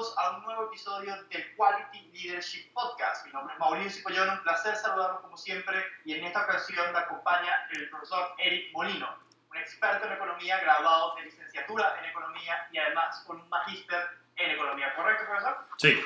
[0.00, 3.26] todos a un nuevo episodio del Quality Leadership Podcast.
[3.26, 7.00] Mi nombre es Mauricio Collón, un placer saludarlos como siempre y en esta ocasión me
[7.00, 9.14] acompaña el profesor Eric Molino,
[9.50, 14.52] un experto en economía graduado de licenciatura en economía y además con un magíster en
[14.52, 14.94] economía.
[14.94, 15.66] ¿Correcto, profesor?
[15.76, 16.02] Sí.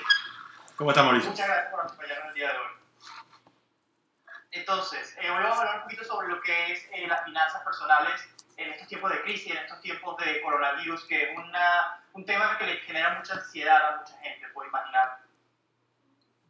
[0.74, 1.30] ¿Cómo está Mauricio?
[1.30, 2.72] Muchas gracias por acompañarnos el día de hoy.
[4.50, 7.62] Entonces, eh, hoy vamos a hablar un poquito sobre lo que es eh, las finanzas
[7.62, 12.24] personales en estos tiempos de crisis, en estos tiempos de coronavirus, que es una, un
[12.24, 15.18] tema que le genera mucha ansiedad a mucha gente, puedo imaginar.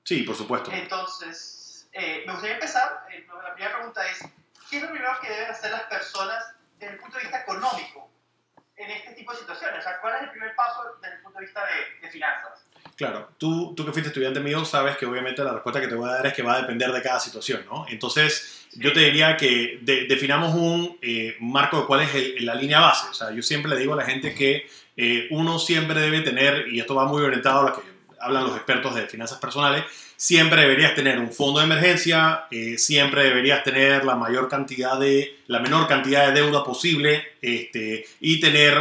[0.05, 0.71] Sí, por supuesto.
[0.71, 4.21] Entonces, eh, me gustaría empezar, eh, la primera pregunta es,
[4.71, 8.11] ¿qué es lo primero que deben hacer las personas desde el punto de vista económico
[8.77, 9.79] en este tipo de situaciones?
[9.81, 12.64] O sea, ¿cuál es el primer paso desde el punto de vista de, de finanzas?
[12.97, 16.09] Claro, tú, tú que fuiste estudiante mío sabes que obviamente la respuesta que te voy
[16.09, 17.87] a dar es que va a depender de cada situación, ¿no?
[17.89, 22.55] Entonces, yo te diría que de- definamos un eh, marco de cuál es el- la
[22.55, 23.09] línea base.
[23.11, 26.69] O sea, yo siempre le digo a la gente que eh, uno siempre debe tener,
[26.69, 27.83] y esto va muy orientado a lo que
[28.21, 29.83] hablan los expertos de finanzas personales,
[30.17, 35.37] siempre deberías tener un fondo de emergencia, eh, siempre deberías tener la mayor cantidad de,
[35.49, 38.79] la menor cantidad de deuda posible, este, y tener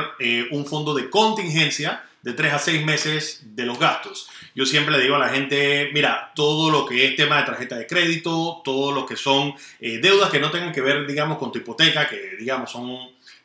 [0.51, 4.29] un fondo de contingencia de 3 a 6 meses de los gastos.
[4.55, 7.75] Yo siempre le digo a la gente, mira, todo lo que es tema de tarjeta
[7.75, 11.51] de crédito, todo lo que son eh, deudas que no tengan que ver, digamos, con
[11.51, 12.97] tu hipoteca, que, digamos, son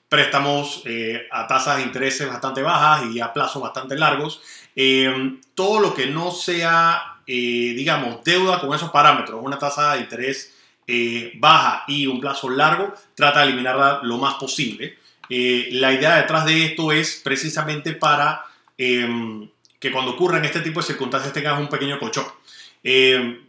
[0.09, 4.41] préstamos eh, a tasas de intereses bastante bajas y a plazos bastante largos.
[4.77, 10.55] Eh, todo lo que no sea, digamos, deuda con esos parámetros, una tasa de interés
[11.35, 14.97] baja y un plazo largo, trata de eliminarla lo más posible.
[15.29, 18.48] La idea detrás de esto es precisamente para
[18.79, 19.49] eh,
[19.79, 22.27] que cuando ocurran este tipo de circunstancias tengas un pequeño colchón.
[22.83, 23.43] Eh,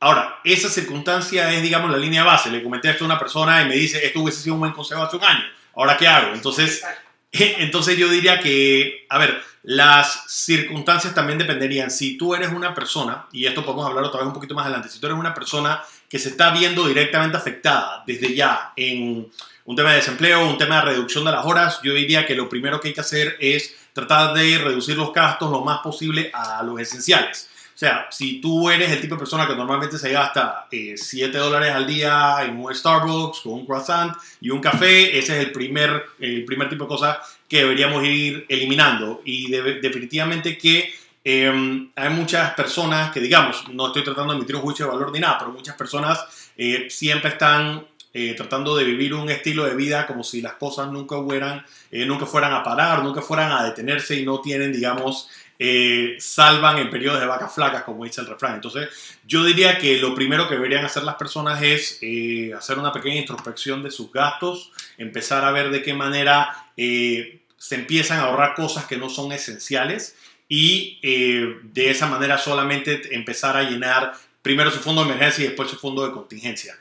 [0.00, 2.50] ahora, esa circunstancia es, digamos, la línea base.
[2.50, 5.02] Le comenté esto a una persona y me dice, esto hubiese sido un buen consejo
[5.02, 5.44] hace un año.
[5.74, 6.34] Ahora, ¿qué hago?
[6.34, 6.84] Entonces,
[7.32, 11.90] entonces yo diría que, a ver, las circunstancias también dependerían.
[11.90, 14.88] Si tú eres una persona, y esto podemos hablar otra vez un poquito más adelante,
[14.90, 19.28] si tú eres una persona que se está viendo directamente afectada desde ya en
[19.66, 22.48] un tema de desempleo, un tema de reducción de las horas, yo diría que lo
[22.48, 26.62] primero que hay que hacer es tratar de reducir los gastos lo más posible a
[26.62, 27.48] los esenciales.
[27.74, 31.36] O sea, si tú eres el tipo de persona que normalmente se gasta eh, 7
[31.38, 35.50] dólares al día en un Starbucks con un croissant y un café, ese es el
[35.52, 39.22] primer, el primer tipo de cosa que deberíamos ir eliminando.
[39.24, 40.94] Y de- definitivamente que
[41.24, 45.10] eh, hay muchas personas que, digamos, no estoy tratando de emitir un juicio de valor
[45.10, 49.74] ni nada, pero muchas personas eh, siempre están eh, tratando de vivir un estilo de
[49.74, 53.64] vida como si las cosas nunca, hubieran, eh, nunca fueran a parar, nunca fueran a
[53.64, 58.26] detenerse y no tienen, digamos, eh, salvan en periodos de vacas flacas, como dice el
[58.26, 58.54] refrán.
[58.54, 58.88] Entonces,
[59.26, 63.16] yo diría que lo primero que deberían hacer las personas es eh, hacer una pequeña
[63.16, 68.54] introspección de sus gastos, empezar a ver de qué manera eh, se empiezan a ahorrar
[68.54, 70.16] cosas que no son esenciales
[70.48, 75.48] y eh, de esa manera solamente empezar a llenar primero su fondo de emergencia y
[75.48, 76.74] después su fondo de contingencia.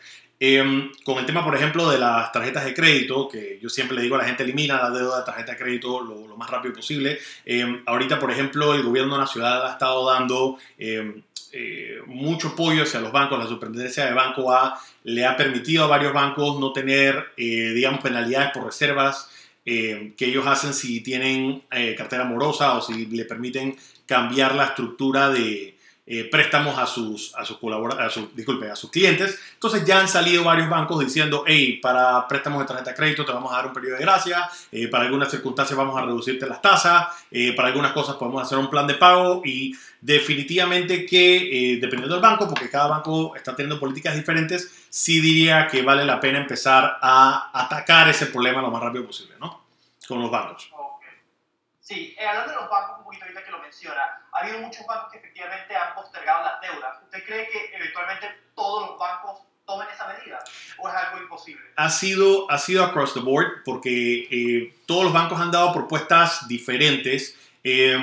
[0.45, 4.03] Eh, con el tema, por ejemplo, de las tarjetas de crédito, que yo siempre le
[4.03, 7.17] digo a la gente, elimina la deuda de tarjeta de crédito lo, más rápido posible.
[7.45, 11.21] Eh, ahorita, por ejemplo, el gobierno nacional ha estado dando eh,
[11.53, 13.39] eh, mucho apoyo hacia los bancos.
[13.39, 18.01] La superintendencia de banco ha, le ha permitido a varios bancos no tener, eh, digamos,
[18.01, 19.29] penalidades por reservas
[19.65, 25.29] que ellos hacen si tienen eh, cartera morosa o si le permiten cambiar la estructura
[25.29, 25.72] de
[26.05, 27.57] eh, préstamos a sus, a sus
[27.97, 29.39] a sus, disculpe, a sus clientes.
[29.53, 33.31] Entonces ya han salido varios bancos diciendo, hey, para préstamos de tarjeta de crédito te
[33.31, 36.61] vamos a dar un periodo de gracia, eh, para algunas circunstancias vamos a reducirte las
[36.61, 41.77] tasas, eh, para algunas cosas podemos hacer un plan de pago y definitivamente que eh,
[41.79, 46.19] dependiendo del banco, porque cada banco está teniendo políticas diferentes, sí diría que vale la
[46.19, 49.63] pena empezar a atacar ese problema lo más rápido posible, ¿no?
[50.05, 50.69] Con los bancos.
[51.83, 54.01] Sí, eh, hablando de los bancos, un poquito ahorita que lo menciona,
[54.31, 57.03] ha habido muchos bancos que efectivamente han postergado las deudas.
[57.03, 60.39] ¿Usted cree que eventualmente todos los bancos tomen esa medida?
[60.77, 61.61] ¿O es algo imposible?
[61.75, 66.47] ha sido, ha sido across the board porque eh, todos los bancos han dado propuestas
[66.47, 67.37] diferentes.
[67.65, 67.97] Eh,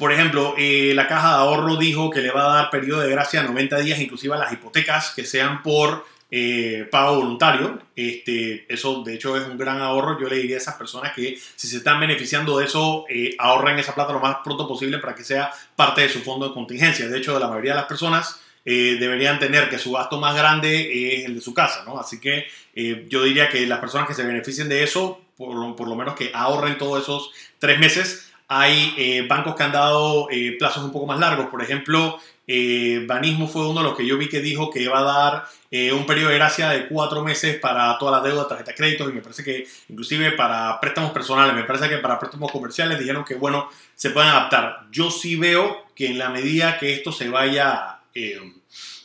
[0.00, 3.10] por ejemplo, eh, la caja de ahorro dijo que le va a dar periodo de
[3.10, 7.78] gracia a 90 días, inclusive a las hipotecas que sean por eh, pago voluntario.
[7.96, 10.20] Este, eso, de hecho, es un gran ahorro.
[10.20, 13.78] Yo le diría a esas personas que si se están beneficiando de eso, eh, ahorren
[13.78, 17.08] esa plata lo más pronto posible para que sea parte de su fondo de contingencia.
[17.08, 21.16] De hecho, la mayoría de las personas eh, deberían tener que su gasto más grande
[21.16, 21.98] es el de su casa, ¿no?
[21.98, 22.44] Así que
[22.74, 26.30] eh, yo diría que las personas que se beneficien de eso, por, lo- menos que
[26.34, 28.26] ahorren todos esos tres meses.
[28.52, 31.46] Hay eh, bancos que han dado eh, plazos un poco más largos.
[31.46, 32.18] Por ejemplo,
[32.52, 35.44] eh, Banismo fue uno de los que yo vi que dijo que iba a dar
[35.70, 39.08] eh, un periodo de gracia de cuatro meses para toda la deuda, tarjeta de créditos
[39.08, 43.24] y me parece que inclusive para préstamos personales, me parece que para préstamos comerciales dijeron
[43.24, 44.80] que bueno, se pueden adaptar.
[44.90, 48.40] Yo sí veo que en la medida que esto se vaya eh,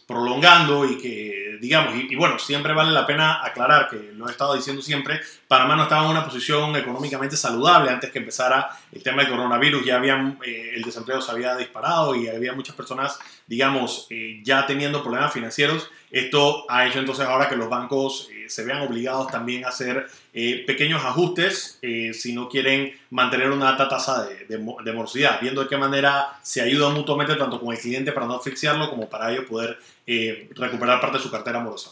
[0.06, 4.56] prolongando y que, digamos, y, bueno, siempre vale la pena aclarar que lo he estado
[4.56, 9.24] diciendo siempre, Panamá no estaba en una posición económicamente saludable antes que empezara el tema
[9.24, 13.18] del coronavirus, ya habían, eh, el desempleo se había disparado y había muchas personas,
[13.48, 15.90] digamos, eh, ya teniendo problemas financieros.
[16.12, 20.07] Esto ha hecho entonces ahora que los bancos eh, se vean obligados también a hacer
[20.68, 25.77] pequeños ajustes si no quieren mantener una alta tasa de, de, morosidad, viendo de qué
[25.77, 29.80] manera se ayuda mutuamente tanto con el cliente para no asfixiarlo como para ellos poder
[30.07, 31.92] eh, recuperar parte de su cartera amorosa.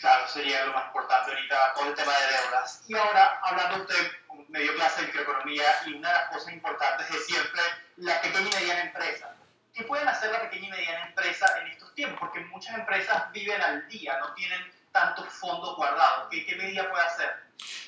[0.00, 2.82] Claro, sería lo más importante ahorita con el tema de deudas.
[2.88, 4.10] Y ahora, hablando usted
[4.48, 7.60] medio clase de microeconomía y una de las cosas importantes es siempre
[7.98, 9.36] la pequeña y mediana empresa.
[9.72, 12.18] ¿Qué pueden hacer la pequeña y mediana empresa en estos tiempos?
[12.18, 14.60] Porque muchas empresas viven al día, no tienen
[14.92, 16.28] tantos fondos guardados.
[16.30, 17.28] ¿Qué, qué medida puede hacer?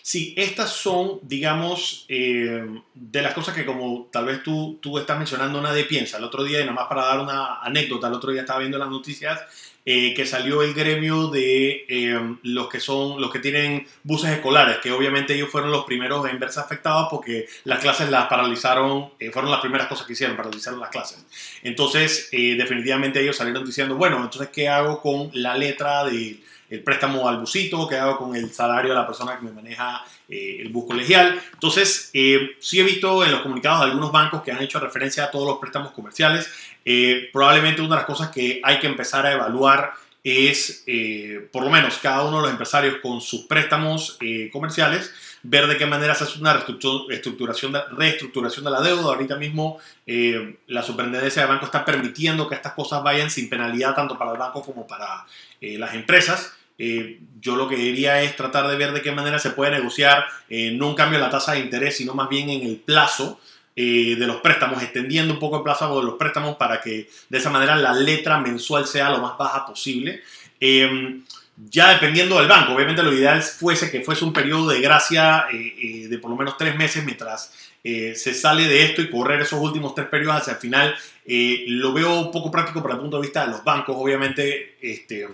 [0.03, 5.17] Sí, estas son, digamos, eh, de las cosas que como tal vez tú, tú estás
[5.17, 6.19] mencionando, nadie piensa.
[6.19, 8.79] El otro día, y nada más para dar una anécdota, el otro día estaba viendo
[8.79, 9.41] las noticias
[9.85, 14.79] eh, que salió el gremio de eh, los que son los que tienen buses escolares,
[14.79, 19.51] que obviamente ellos fueron los primeros en verse afectados porque las clases las paralizaron, fueron
[19.51, 21.25] las primeras cosas que hicieron, paralizaron las clases.
[21.63, 26.41] Entonces, definitivamente ellos salieron diciendo, bueno, entonces, ¿qué hago con la letra de
[26.73, 30.03] el préstamo al busito, que hago con el salario de la persona que me maneja
[30.27, 31.39] eh, el bus colegial.
[31.53, 35.25] Entonces, eh, sí he visto en los comunicados de algunos bancos que han hecho referencia
[35.25, 36.51] a todos los préstamos comerciales.
[36.85, 39.93] Eh, probablemente una de las cosas que hay que empezar a evaluar
[40.25, 40.85] es,
[41.51, 44.19] por lo menos, cada uno de los empresarios con sus préstamos
[44.53, 45.13] comerciales,
[45.43, 49.03] ver de qué manera se hace una reestructuración de, reestructuración de la deuda.
[49.03, 49.79] Ahorita mismo
[50.69, 54.39] la superintendencia de banco está permitiendo que estas cosas vayan sin penalidad tanto para el
[54.39, 55.27] banco como para
[55.61, 56.53] las empresas.
[56.79, 60.25] Eh, yo lo que diría es tratar de ver de qué manera se puede negociar
[60.49, 63.41] eh, no un cambio en la tasa de interés, sino más bien en el plazo
[63.77, 67.39] eh, de los préstamos, extendiendo un poco el plazo de los préstamos para que de
[67.39, 70.23] esa manera la letra mensual sea lo más baja posible.
[71.71, 76.19] ya dependiendo del banco, obviamente lo ideal fuese que fuese un periodo de gracia de
[76.19, 77.53] por lo menos tres meses mientras
[77.83, 80.95] se sale de esto y correr esos últimos tres periodos hacia el final.
[81.27, 84.77] lo veo poco práctico para el punto de vista de los bancos, obviamente.
[84.81, 85.27] Este,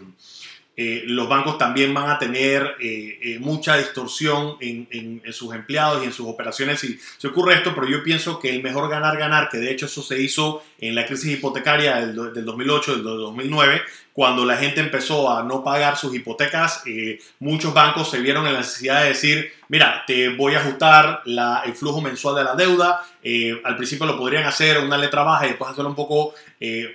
[0.80, 6.06] eh, los bancos también van a tener eh, eh, mucha distorsión en, sus empleados y
[6.06, 6.78] en sus operaciones.
[6.78, 10.04] Si se ocurre esto, pero yo pienso que el mejor ganar-ganar, que de hecho eso
[10.04, 13.82] se hizo en la crisis hipotecaria del, 2008, del 2009,
[14.12, 16.84] cuando la gente empezó a no pagar sus hipotecas,
[17.40, 21.74] muchos bancos se vieron en la necesidad de decir, mira, te voy a ajustar el
[21.74, 23.02] flujo mensual de la deuda,
[23.64, 26.34] al principio lo podrían hacer una letra baja y después hacerlo un poco,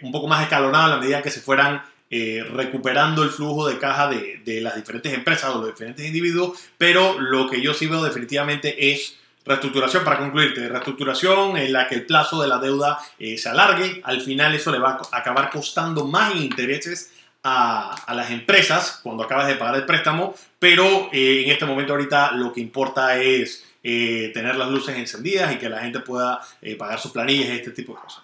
[0.01, 1.81] un poco más escalonado a la medida que se fueran
[2.15, 7.19] eh, recuperando el flujo de caja de, las diferentes empresas o los diferentes individuos, pero
[7.19, 12.06] lo que yo sí veo definitivamente es reestructuración, para concluirte, reestructuración en la que el
[12.06, 16.06] plazo de la deuda eh, se alargue, al final eso le va a acabar costando
[16.06, 17.12] más intereses
[17.42, 21.94] a, a las empresas cuando acabas de pagar el préstamo, pero eh, en este momento
[21.94, 26.39] ahorita lo que importa es tener las luces encendidas y que la gente pueda
[26.77, 28.24] pagar sus planillas y este tipo de cosas.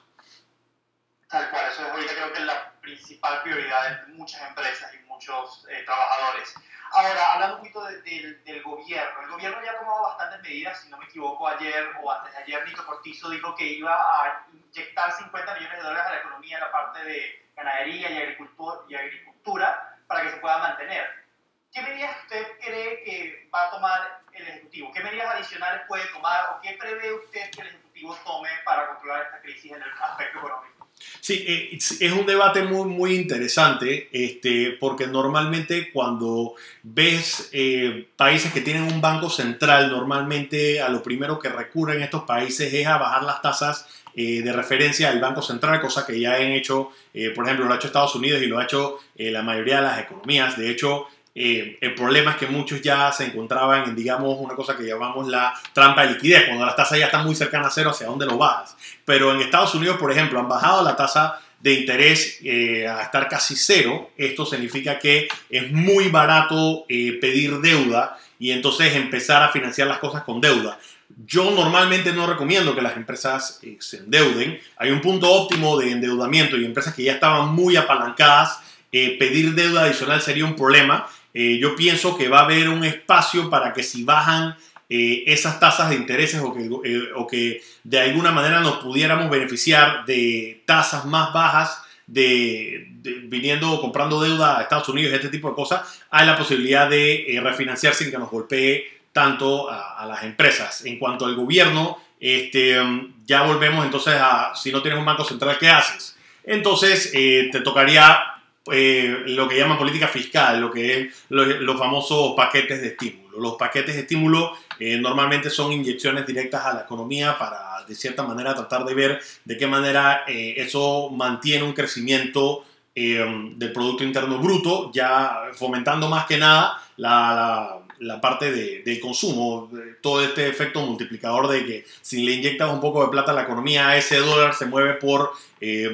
[1.27, 2.69] Tal cual, eso ahorita creo que es la
[2.99, 6.53] principal prioridad de muchas empresas y muchos eh, trabajadores.
[6.91, 10.97] Ahora, hablando un poquito del gobierno, el gobierno ya ha tomado bastantes medidas, si no
[10.97, 15.53] me equivoco, ayer o antes de ayer Nito Cortizo dijo que iba a inyectar 50
[15.53, 19.97] millones de dólares a la economía en la parte de ganadería y agricultura, y agricultura
[20.07, 21.25] para que se pueda mantener.
[21.71, 24.91] ¿Qué medidas usted cree que va a tomar el Ejecutivo?
[24.91, 29.25] ¿Qué medidas adicionales puede tomar o qué prevé usted que el Ejecutivo tome para controlar
[29.25, 30.78] esta crisis en el aspecto económico?
[31.21, 38.51] Sí, eh, es un debate muy, muy interesante, este, porque normalmente cuando ves eh, países
[38.51, 42.97] que tienen un banco central, normalmente a lo primero que recurren estos países es a
[42.97, 46.91] bajar las tasas eh, de referencia del Banco Central, cosa que ya han hecho,
[47.35, 49.99] por ejemplo, lo ha hecho Estados Unidos y lo ha hecho la mayoría de las
[49.99, 50.57] economías.
[50.57, 54.75] De hecho, eh, el problema es que muchos ya se encontraban en, digamos, una cosa
[54.75, 57.91] que llamamos la trampa de liquidez, cuando las tasas ya están muy cercanas a cero,
[57.91, 58.75] ¿hacia dónde lo bajas?
[59.05, 63.27] Pero en Estados Unidos, por ejemplo, han bajado la tasa de interés eh, a estar
[63.27, 64.11] casi cero.
[64.17, 69.99] Esto significa que es muy barato eh, pedir deuda y entonces empezar a financiar las
[69.99, 70.79] cosas con deuda.
[71.25, 74.59] Yo normalmente no recomiendo que las empresas se endeuden.
[74.77, 78.59] Hay un punto óptimo de endeudamiento y empresas que ya estaban muy apalancadas.
[78.91, 83.49] pedir deuda adicional sería un problema eh, yo pienso que va a haber un espacio
[83.49, 84.55] para que si bajan
[84.89, 89.29] eh, esas tasas de intereses o que, eh, o que de alguna manera nos pudiéramos
[89.29, 92.87] beneficiar de tasas más bajas de,
[93.25, 97.39] viniendo o comprando deuda a Estados Unidos, este tipo de cosas, hay la posibilidad de
[97.43, 100.85] refinanciar sin que nos golpee tanto a, las empresas.
[100.85, 105.23] En cuanto al gobierno, este, um, ya volvemos entonces a, si no tienes un banco
[105.23, 106.17] central, ¿qué haces?
[106.43, 108.38] Entonces te tocaría
[108.71, 113.39] lo que llaman política fiscal, lo que es los famosos paquetes de estímulo.
[113.39, 118.23] Los paquetes de estímulo eh, normalmente son inyecciones directas a la economía para, de cierta
[118.23, 122.63] manera, tratar de ver de qué manera eh, eso mantiene un crecimiento
[122.95, 123.23] eh,
[123.55, 129.69] del Producto Interno Bruto, ya fomentando más que nada la, la, parte de, del consumo,
[130.01, 133.43] todo este efecto multiplicador de que si le inyectas un poco de plata a la
[133.43, 135.31] economía, ese dólar se mueve por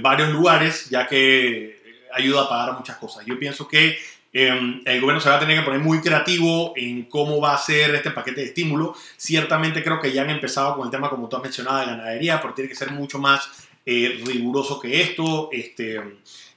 [0.02, 1.75] varios lugares, ya que
[2.16, 3.26] ayuda a pagar muchas cosas.
[3.26, 3.98] Yo pienso que
[4.38, 7.58] Em, el gobierno se va a tener que poner muy creativo en cómo va a
[7.58, 8.94] ser este paquete de estímulo.
[9.16, 12.42] Ciertamente creo que ya han empezado con el tema, como tú has mencionado, de ganadería,
[12.42, 15.48] pero tiene que ser mucho más eh, riguroso que esto.
[15.54, 16.02] Este,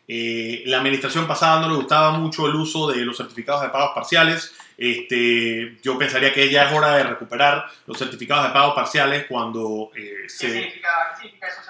[0.08, 3.92] eh, la administración pasada no le gustaba mucho el uso de los certificados de pagos
[3.94, 4.52] parciales.
[4.76, 9.92] Este, yo pensaría que ya es hora de recuperar los certificados de pagos parciales cuando
[9.94, 10.46] eh, se...
[10.48, 11.60] ¿Qué significa, ¿Qué significa eso?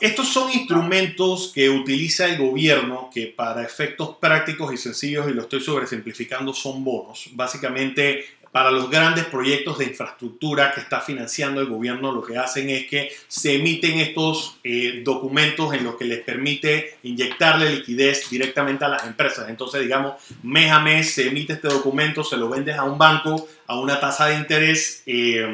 [0.00, 5.42] Estos son instrumentos que utiliza el gobierno que para efectos prácticos y sencillos, y lo
[5.42, 7.28] estoy sobresimplificando, son bonos.
[7.32, 12.68] Básicamente, para los grandes proyectos de infraestructura que está financiando el gobierno, lo que hacen
[12.68, 18.84] es que se emiten estos eh, documentos en los que les permite inyectarle liquidez directamente
[18.84, 19.48] a las empresas.
[19.48, 23.46] Entonces, digamos, mes a mes se emite este documento, se lo vendes a un banco
[23.68, 25.04] a una tasa de interés.
[25.06, 25.46] Eh,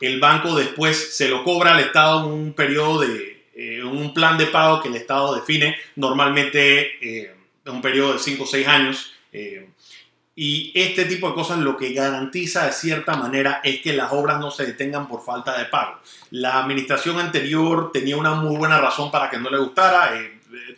[0.00, 4.36] el banco después se lo cobra al Estado en un periodo de eh, un plan
[4.36, 7.34] de pago que el Estado define, normalmente eh,
[7.66, 9.12] un periodo de 5 o 6 años.
[9.32, 9.68] Eh,
[10.36, 14.40] y este tipo de cosas lo que garantiza de cierta manera es que las obras
[14.40, 16.00] no se detengan por falta de pago.
[16.30, 20.10] La administración anterior tenía una muy buena razón para que no le gustara.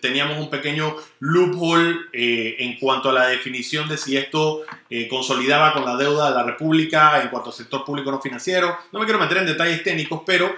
[0.02, 4.64] Teníamos un pequeño loophole en cuanto a la definición de si esto
[5.08, 8.76] consolidaba con la deuda de la República en cuanto al sector público no financiero.
[8.92, 10.54] No me quiero meter en detalles técnicos, pero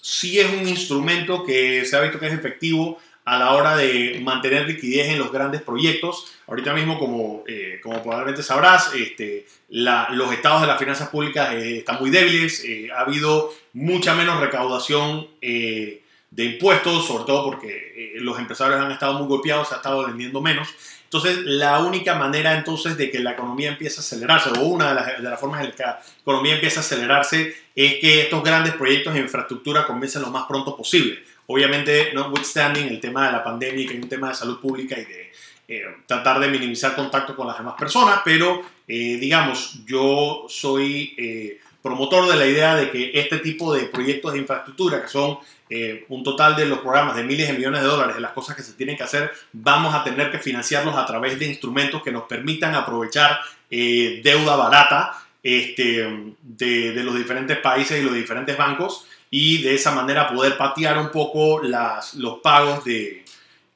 [0.00, 4.20] sí es un instrumento que se ha visto que es efectivo a la hora de
[4.22, 6.26] mantener liquidez en los grandes proyectos.
[6.48, 11.78] Ahorita mismo, como, eh, como probablemente sabrás, este, los estados de las finanzas públicas eh,
[11.78, 18.38] están muy débiles, eh, ha habido mucha menos recaudación de impuestos, sobre todo porque los
[18.38, 20.68] empresarios han estado muy golpeados, se ha estado vendiendo menos.
[21.12, 24.94] Entonces, la única manera entonces de que la economía empiece a acelerarse, o una de
[24.94, 29.14] las, las formas en que la economía empieza a acelerarse, es que estos grandes proyectos
[29.14, 31.18] de infraestructura comiencen lo más pronto posible.
[31.48, 35.04] Obviamente, notwithstanding el tema de la pandemia, que hay un tema de salud pública y
[35.04, 35.32] de
[35.66, 41.58] eh, tratar de minimizar contacto con las demás personas, pero eh, digamos, yo soy eh,
[41.82, 45.38] promotor de la idea de que este tipo de proyectos de infraestructura, que son
[45.70, 48.56] eh, un total de los programas de miles de millones de dólares, de las cosas
[48.56, 52.10] que se tienen que hacer, vamos a tener que financiarlos a través de instrumentos que
[52.10, 53.38] nos permitan aprovechar
[53.70, 55.12] eh, deuda barata
[55.42, 60.98] este, de, los diferentes países y los diferentes bancos y de esa manera poder patear
[60.98, 63.24] un poco las, los pagos de,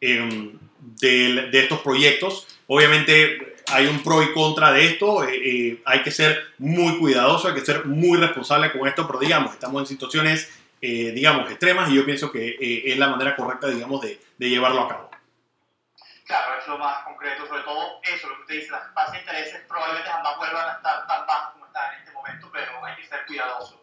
[0.01, 0.53] em,
[1.01, 2.49] de, de estos proyectos.
[2.67, 5.25] Obviamente hay un pro y contra de esto.
[5.25, 9.53] Eh, hay que ser muy cuidadoso, hay que ser muy responsable con esto, pero digamos,
[9.53, 10.49] estamos en situaciones,
[10.85, 14.83] eh, digamos, extremas y yo pienso que es la manera correcta, digamos, de, de, llevarlo
[14.83, 15.11] a cabo.
[16.27, 19.19] Claro, es lo más concreto, sobre todo eso, lo que usted dice, las tasas de
[19.21, 22.97] intereses probablemente jamás vuelvan a estar tan bajas como están en este momento, pero hay
[22.97, 23.83] que ser cuidadoso.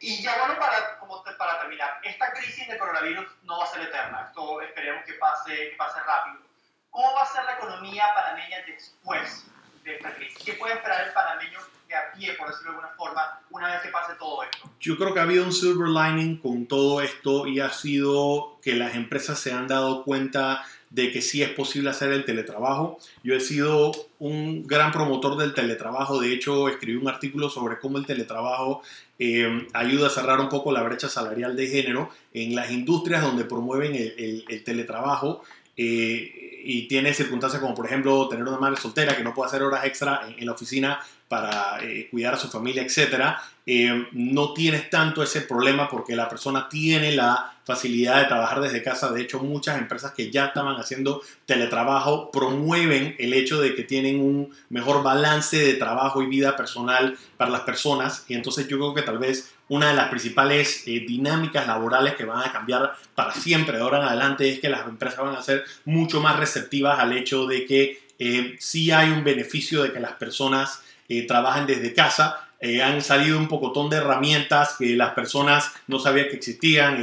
[0.00, 3.82] Y ya bueno, para, como para terminar, esta crisis de coronavirus no va a ser
[3.82, 6.50] eterna, esto esperemos que pase, que pase rápido
[6.90, 9.46] ¿Cómo va a ser la economía panameña después
[9.84, 11.58] ¿Qué puede esperar el panameño
[11.88, 14.70] de a pie, por decirlo de alguna forma, una vez que pase todo esto?
[14.80, 18.74] Yo creo que ha habido un silver lining con todo esto y ha sido que
[18.74, 22.98] las empresas se han dado cuenta de que sí es posible hacer el teletrabajo.
[23.22, 27.98] Yo he sido un gran promotor del teletrabajo, de hecho escribí un artículo sobre cómo
[27.98, 28.82] el teletrabajo
[29.18, 33.44] eh, ayuda a cerrar un poco la brecha salarial de género en las industrias donde
[33.44, 35.42] promueven el, el teletrabajo.
[35.82, 39.62] Eh, y tiene circunstancias como por ejemplo tener una madre soltera que no puede hacer
[39.62, 43.34] horas extra en, la oficina para eh, cuidar a su familia, etc.,
[43.64, 48.82] eh, no tienes tanto ese problema porque la persona tiene la facilidad de trabajar desde
[48.82, 49.10] casa.
[49.10, 54.20] De hecho, muchas empresas que ya estaban haciendo teletrabajo promueven el hecho de que tienen
[54.20, 58.26] un mejor balance de trabajo y vida personal para las personas.
[58.28, 62.24] Y entonces yo creo que tal vez una de las principales eh, dinámicas laborales que
[62.24, 65.42] van a cambiar para siempre de ahora en adelante es que las empresas van a
[65.42, 69.98] ser mucho más receptivas al hecho de que eh, sí hay un beneficio de que
[69.98, 75.14] las personas eh, trabajen desde casa eh, han salido un pocotón de herramientas que las
[75.14, 76.98] personas no sabían que existían,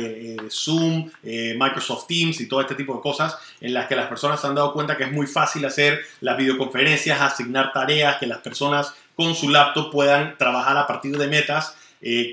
[0.51, 4.45] Zoom, Microsoft Teams y todo este tipo de cosas, en las que las personas se
[4.45, 8.93] han dado cuenta que es muy fácil hacer las videoconferencias, asignar tareas, que las personas
[9.15, 11.75] con su laptop puedan trabajar a partir de metas.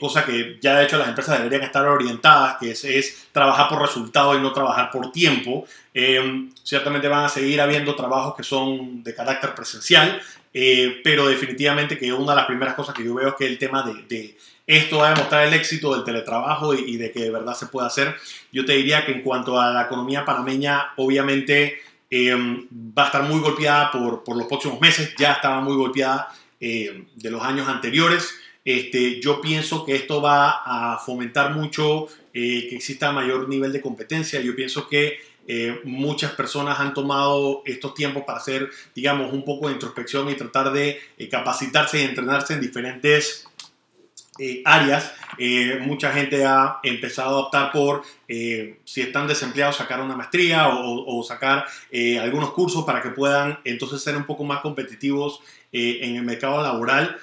[0.01, 4.37] Cosa que ya de hecho las empresas deberían estar orientadas, que es, trabajar por resultado
[4.37, 5.67] y no trabajar por tiempo.
[6.63, 10.21] ciertamente van a seguir habiendo trabajos que son de carácter presencial,
[10.57, 13.59] eh, pero definitivamente que una de las primeras cosas que yo veo es que el
[13.59, 14.37] tema de,
[14.69, 17.89] esto va a demostrar el éxito del teletrabajo y, de que de verdad se puede
[17.89, 18.15] hacer.
[18.53, 22.67] Yo te diría que en cuanto a la economía panameña, obviamente em,
[22.97, 26.29] va a estar muy golpeada por, los próximos meses, ya estaba muy golpeada
[26.61, 28.37] eh, de los años anteriores.
[28.65, 33.81] Este, yo pienso que esto va a fomentar mucho eh, que exista mayor nivel de
[33.81, 34.41] competencia.
[34.41, 39.69] Yo pienso que eh, muchas personas han tomado estos tiempos para hacer, digamos, un poco
[39.69, 43.47] de introspección y tratar de eh, capacitarse y entrenarse en diferentes
[44.39, 45.13] eh, áreas.
[45.81, 51.67] mucha gente ha empezado a optar por, si están desempleados, sacar una maestría o, sacar
[52.21, 55.41] algunos cursos para que puedan entonces ser un poco más competitivos
[55.73, 57.17] en el mercado laboral.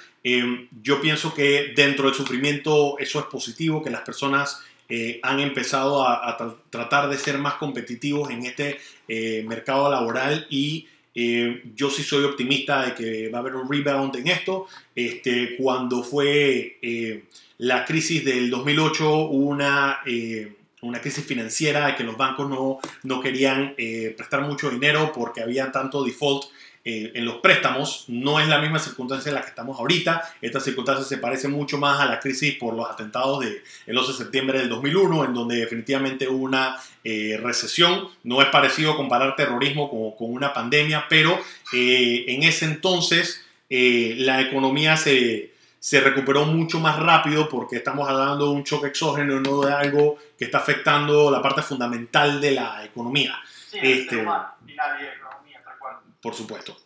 [0.82, 4.62] yo pienso que dentro del sufrimiento eso es positivo, que las personas
[4.94, 6.36] eh, han empezado a,
[6.68, 8.78] tratar de ser más competitivos en este
[9.08, 13.70] eh, mercado laboral y eh, yo sí soy optimista de que va a haber un
[13.70, 14.66] rebound en esto.
[14.94, 16.78] Este, cuando fue
[17.58, 20.00] la crisis del 2008 hubo una,
[20.80, 23.74] una crisis financiera de que los bancos no, no querían
[24.16, 26.44] prestar mucho dinero porque había tanto default
[26.84, 28.04] eh, en los préstamos.
[28.08, 30.22] No es la misma circunstancia en la que estamos ahorita.
[30.40, 34.12] Esta circunstancia se parece mucho más a la crisis por los atentados del de 11
[34.12, 38.08] de septiembre del 2001, en donde definitivamente hubo una eh, recesión.
[38.24, 41.38] No es parecido comparar terrorismo con, con una pandemia, pero
[41.72, 48.46] eh, en ese entonces la economía se, se recuperó mucho más rápido porque estamos hablando
[48.46, 52.84] de un choque exógeno, no de algo que está afectando la parte fundamental de la
[52.84, 53.40] economía.
[53.68, 54.24] Sí, este,
[56.22, 56.76] por supuesto.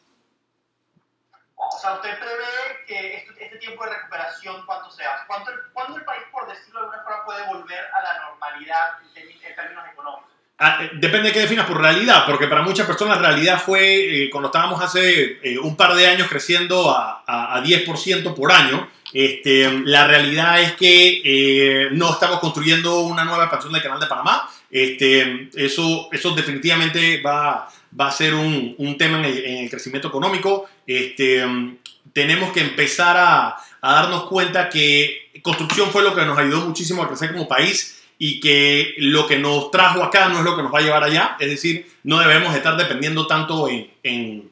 [1.54, 5.24] O sea, usted prevé que este, este tiempo de recuperación, ¿cuánto sea?
[5.26, 9.54] ¿Cuánto, ¿Cuándo el país, por decirlo de alguna forma, puede volver a la normalidad en,
[9.54, 10.30] términos económicos?
[10.58, 14.30] Ah, eh, depende de qué definas por realidad, porque para muchas personas realidad fue eh,
[14.30, 18.88] cuando estábamos hace eh, un par de años creciendo a, a, a 10% por año.
[19.12, 24.50] Este, la realidad es que no estamos construyendo una nueva expansión del canal de Panamá.
[24.70, 30.68] Este, eso, eso definitivamente va, va a ser un, un tema en el, crecimiento económico.
[30.86, 31.78] Este, mm,
[32.12, 37.02] tenemos que empezar a, a, darnos cuenta que construcción fue lo que nos ayudó muchísimo
[37.02, 40.62] a crecer como país y que lo que nos trajo acá no es lo que
[40.62, 41.36] nos va a llevar allá.
[41.38, 44.50] Es decir, no debemos estar dependiendo tanto en, en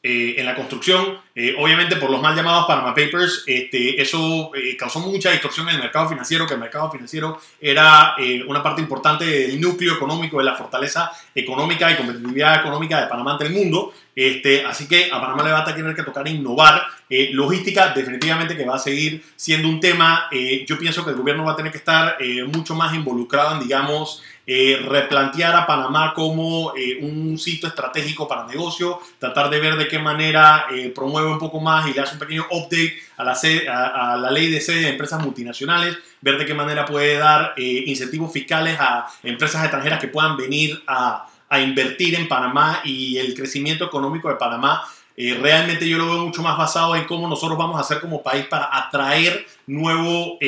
[0.00, 1.18] eh, en la construcción.
[1.40, 5.76] Eh, obviamente por los mal llamados Panama Papers, este, eso eh, causó mucha distorsión en
[5.76, 8.16] el mercado financiero, que el mercado financiero era
[8.48, 13.34] una parte importante del núcleo económico, de la fortaleza económica y competitividad económica de Panamá
[13.34, 13.94] ante el mundo.
[14.16, 16.82] Este, así que a Panamá le va a tener que tocar innovar.
[17.08, 20.28] logística definitivamente que va a seguir siendo un tema.
[20.66, 22.18] yo pienso que el gobierno va a tener que estar
[22.52, 28.46] mucho más involucrado en, digamos, eh, replantear a Panamá como eh, un sitio estratégico para
[28.46, 32.14] negocio, tratar de ver de qué manera eh, promueve un poco más y le hace
[32.14, 36.46] un pequeño update a la, a, la ley de sede de empresas multinacionales, ver de
[36.46, 42.14] qué manera puede dar incentivos fiscales a empresas extranjeras que puedan venir a, a invertir
[42.14, 44.82] en Panamá y el crecimiento económico de Panamá.
[45.16, 48.46] Realmente yo lo veo mucho más basado en cómo nosotros vamos a hacer como país
[48.46, 50.38] para atraer nuevo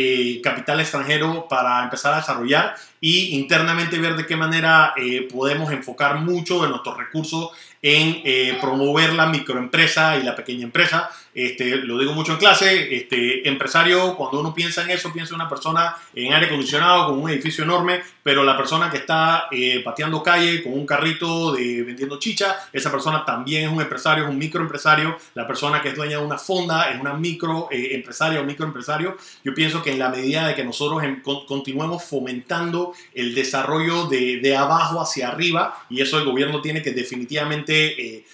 [0.44, 6.20] capital extranjero para empezar a desarrollar y internamente ver de qué manera eh, podemos enfocar
[6.20, 7.50] mucho de nuestros recursos
[7.82, 11.10] en eh, promover la microempresa y la pequeña empresa.
[11.32, 15.40] Este, lo digo mucho en clase, este, empresario, cuando uno piensa en eso, piensa en
[15.40, 19.80] una persona en aire acondicionado con un edificio enorme, pero la persona que está eh,
[19.84, 24.30] pateando calle con un carrito de vendiendo chicha, esa persona también es un empresario, es
[24.30, 25.16] un microempresario.
[25.34, 29.16] La persona que es dueña de una fonda es una microempresaria o microempresario.
[29.44, 31.02] Yo pienso que en la medida de que nosotros
[31.46, 36.90] continuemos fomentando el desarrollo de, de abajo hacia arriba, y eso el gobierno tiene que
[36.90, 37.69] definitivamente...
[37.74, 38.26] Eh,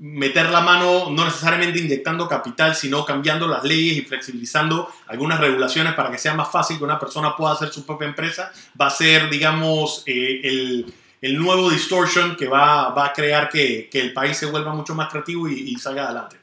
[0.00, 5.92] meter la mano, no necesariamente inyectando capital, sino cambiando las leyes y flexibilizando algunas regulaciones
[5.94, 8.90] para que sea más fácil que una persona pueda hacer su propia empresa, va a
[8.90, 14.14] ser, digamos, eh, el, el, nuevo distortion que va, va a crear que, que, el
[14.14, 16.40] país se vuelva mucho más creativo y, salga adelante.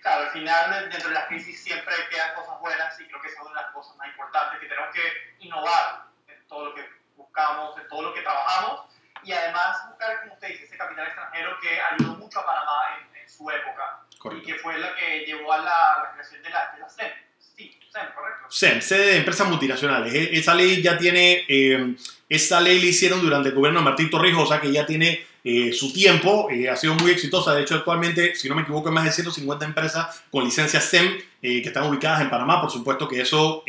[0.00, 3.40] Claro, al final, dentro de la crisis siempre quedan cosas buenas y creo que esa
[3.40, 6.82] es una de las cosas más importantes, que tenemos que innovar en todo lo que
[7.16, 8.89] buscamos, en todo lo que trabajamos
[9.24, 13.10] y además buscar, como usted dice, ese capital extranjero que ayudó mucho a Panamá en,
[13.28, 14.36] su época.
[14.36, 17.10] y que fue la que llevó a la, creación de la, de la SEM.
[17.38, 18.46] Sí, SEM, correcto.
[18.48, 20.12] SEM, sede de empresas multinacionales.
[20.12, 21.94] E, esa ley ya tiene, eh,
[22.28, 25.92] esa ley la hicieron durante el gobierno de Martín Torrijos, que ya tiene eh, su
[25.92, 27.54] tiempo, eh, ha sido muy exitosa.
[27.54, 31.18] De hecho, actualmente, si no me equivoco, hay más de 150 empresas con licencia SEM
[31.40, 32.60] que están ubicadas en Panamá.
[32.60, 33.64] Por supuesto que eso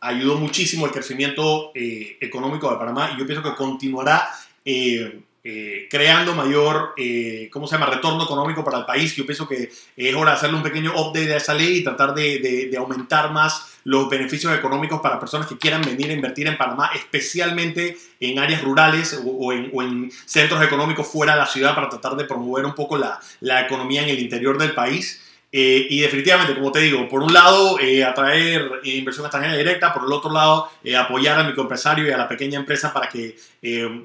[0.00, 4.28] ayudó muchísimo el crecimiento económico de Panamá y yo pienso que continuará
[4.64, 9.16] eh, creando mayor, eh, ¿cómo se llama?, retorno económico para el país.
[9.16, 12.12] Yo pienso que es hora de hacerle un pequeño update a esa ley y tratar
[12.12, 16.90] de, aumentar más los beneficios económicos para personas que quieran venir a invertir en Panamá,
[16.94, 22.24] especialmente en áreas rurales o, en, centros económicos fuera de la ciudad para tratar de
[22.24, 25.22] promover un poco la, la economía en el interior del país.
[25.50, 30.04] Eh, y definitivamente, como te digo, por un lado, eh, atraer inversión extranjera directa, por
[30.04, 33.34] el otro lado, eh, apoyar al microempresario y a la pequeña empresa para que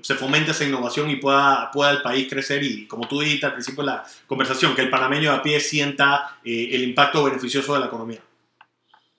[0.02, 2.64] se fomente esa innovación y pueda, pueda el país crecer.
[2.64, 6.38] Y como tú dijiste al principio de la conversación, que el panameño a pie sienta
[6.46, 8.22] el impacto beneficioso de la economía.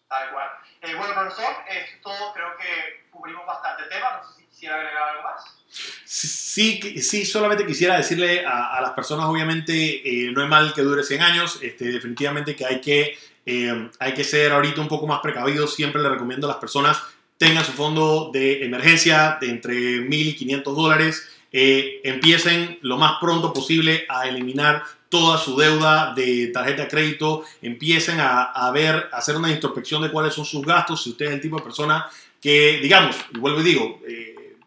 [0.08, 0.48] Tal cual.
[0.96, 4.16] bueno, profesor, esto creo que cubrimos bastante tema.
[4.16, 5.54] No sé si quisiera agregar algo más.
[6.04, 11.02] Sí, sí, solamente quisiera decirle a, las personas, obviamente, eh, no es mal que dure
[11.02, 15.20] 100 años, este, definitivamente que hay, que eh, hay que ser ahorita un poco más
[15.20, 17.02] precavidos, siempre le recomiendo a las personas
[17.36, 23.18] tengan su fondo de emergencia de entre 1.000 y 500 dólares, eh, empiecen lo más
[23.20, 29.08] pronto posible a eliminar toda su deuda de tarjeta de crédito, empiecen a, a ver,
[29.12, 31.64] a hacer una introspección de cuáles son sus gastos, si usted es el tipo de
[31.64, 32.06] persona
[32.40, 34.00] que, digamos, vuelvo y digo,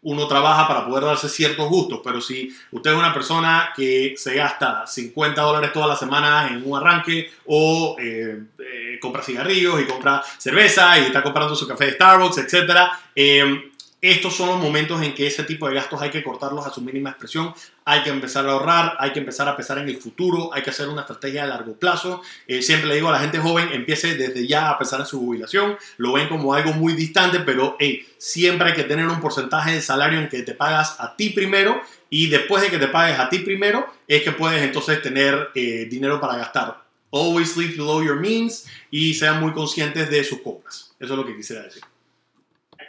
[0.08, 4.36] uno trabaja para poder darse ciertos gustos, pero si usted es una persona que se
[4.36, 9.86] gasta 50 dólares todas las semanas en un arranque o eh, eh, compra cigarrillos y
[9.86, 15.02] compra cerveza y está comprando su café de Starbucks, etc., eh, estos son los momentos
[15.02, 18.12] en que ese tipo de gastos hay que cortarlos a su mínima expresión, hay que
[18.12, 21.02] empezar a ahorrar, hay que empezar a pensar en el futuro, hay que hacer una
[21.02, 22.22] estrategia a largo plazo.
[22.48, 25.20] Eh, siempre le digo a la gente joven, empiece desde ya a pensar en su
[25.20, 29.72] jubilación, lo ven como algo muy distante, pero hey, siempre hay que tener un porcentaje
[29.72, 31.82] de salario en que te pagas a ti primero
[32.12, 35.88] y después de que te pagues a ti primero es que puedes entonces tener eh,
[35.90, 36.84] dinero para gastar.
[37.12, 40.94] Always live below your means y sean muy conscientes de sus compras.
[41.00, 41.82] Eso es lo que quisiera decir.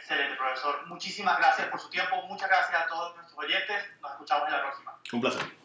[0.09, 0.87] Excelente, profesor.
[0.87, 2.15] Muchísimas gracias por su tiempo.
[2.23, 3.77] Muchas gracias a todos nuestros oyentes.
[4.01, 4.99] Nos escuchamos en la próxima.
[5.13, 5.58] Un placer.